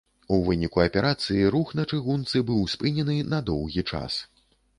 [0.35, 4.19] У выніку аперацыі рух на чыгунцы быў спынены на доўгі час.